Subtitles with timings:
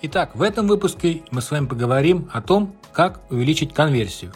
[0.00, 4.32] Итак, в этом выпуске мы с вами поговорим о том, как увеличить конверсию.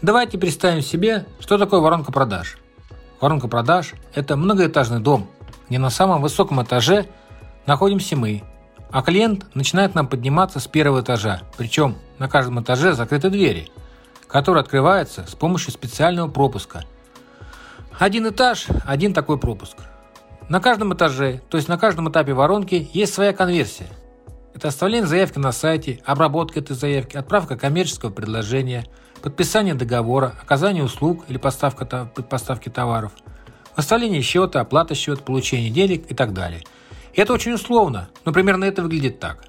[0.00, 2.56] Давайте представим себе, что такое воронка продаж.
[3.20, 5.28] Воронка продаж– это многоэтажный дом,
[5.68, 7.04] где на самом высоком этаже
[7.66, 8.42] находимся мы,
[8.90, 13.68] а клиент начинает нам подниматься с первого этажа, причем на каждом этаже закрыты двери,
[14.28, 16.84] которые открываются с помощью специального пропуска.
[17.98, 19.76] Один этаж– один такой пропуск.
[20.48, 23.88] На каждом этаже, то есть на каждом этапе воронки, есть своя конверсия–
[24.60, 28.84] это оставление заявки на сайте, обработка этой заявки, отправка коммерческого предложения,
[29.22, 31.86] подписание договора, оказание услуг или поставка,
[32.28, 33.12] поставки товаров,
[33.74, 36.62] оставление счета, оплата счета, получение денег и так далее.
[37.14, 39.46] И это очень условно, но примерно это выглядит так.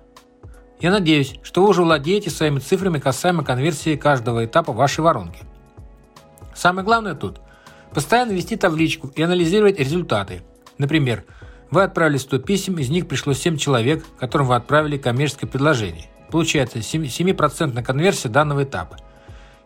[0.80, 5.42] Я надеюсь, что вы уже владеете своими цифрами касаемо конверсии каждого этапа вашей воронки.
[6.56, 7.42] Самое главное тут–
[7.94, 10.42] постоянно вести табличку и анализировать результаты.
[10.78, 11.26] Например,
[11.72, 16.10] вы отправили 100 писем, из них пришло 7 человек, которым вы отправили коммерческое предложение.
[16.30, 18.98] Получается 7% конверсия данного этапа.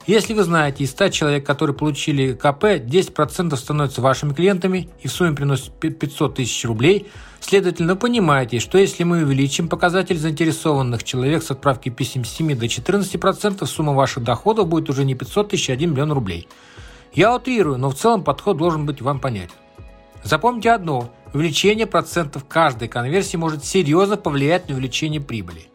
[0.07, 5.11] Если вы знаете, из 100 человек, которые получили КП, 10% становятся вашими клиентами и в
[5.11, 7.07] сумме приносят 500 тысяч рублей,
[7.39, 12.67] следовательно, понимаете, что если мы увеличим показатель заинтересованных человек с отправки писем с 7 до
[12.67, 16.47] 14%, сумма ваших доходов будет уже не 500 тысяч, а 1 миллион рублей.
[17.11, 19.55] Я утрирую, но в целом подход должен быть вам понятен.
[20.23, 25.67] Запомните одно– увеличение процентов каждой конверсии может серьезно повлиять на увеличение прибыли.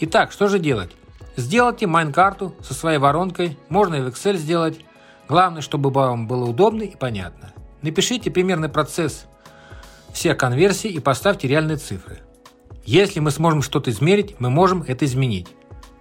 [0.00, 0.90] Итак, что же делать?
[1.36, 4.80] Сделайте майн-карту со своей воронкой, можно и в Excel сделать.
[5.28, 7.52] Главное, чтобы вам было удобно и понятно.
[7.82, 9.26] Напишите примерный процесс
[10.14, 12.20] всех конверсий и поставьте реальные цифры.
[12.86, 15.48] Если мы сможем что-то измерить, мы можем это изменить.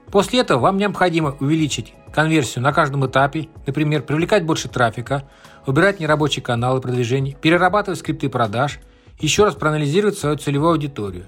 [0.09, 5.23] После этого вам необходимо увеличить конверсию на каждом этапе, например, привлекать больше трафика,
[5.65, 8.79] убирать нерабочие каналы продвижения, перерабатывать скрипты продаж,
[9.19, 11.27] еще раз проанализировать свою целевую аудиторию.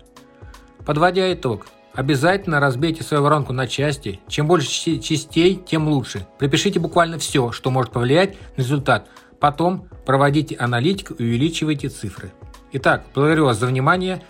[0.85, 4.19] Подводя итог, обязательно разбейте свою воронку на части.
[4.27, 6.27] Чем больше частей, тем лучше.
[6.39, 9.07] Припишите буквально все, что может повлиять на результат.
[9.39, 12.31] Потом проводите аналитику и увеличивайте цифры.
[12.73, 14.23] Итак, благодарю вас за внимание.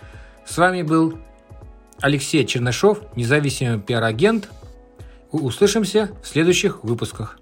[0.44, 1.18] С вами был
[2.00, 4.48] Алексей Чернышов, независимый пиар-агент.
[5.32, 7.38] Услышимся в следующих выпусках.